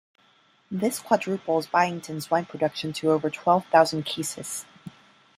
[0.71, 4.65] This quadruples Byington's wine production to over twelve thousand cases.